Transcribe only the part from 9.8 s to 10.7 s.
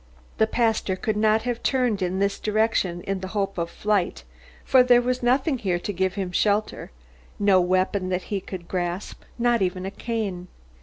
a cane.